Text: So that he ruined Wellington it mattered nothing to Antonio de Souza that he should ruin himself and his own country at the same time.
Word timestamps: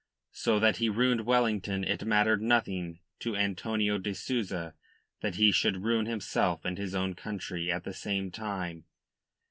So 0.33 0.59
that 0.59 0.77
he 0.77 0.89
ruined 0.89 1.27
Wellington 1.27 1.83
it 1.83 2.03
mattered 2.05 2.41
nothing 2.41 3.01
to 3.19 3.35
Antonio 3.35 3.99
de 3.99 4.15
Souza 4.15 4.73
that 5.21 5.35
he 5.35 5.51
should 5.51 5.83
ruin 5.83 6.07
himself 6.07 6.65
and 6.65 6.79
his 6.79 6.95
own 6.95 7.13
country 7.13 7.71
at 7.71 7.83
the 7.83 7.93
same 7.93 8.31
time. 8.31 8.85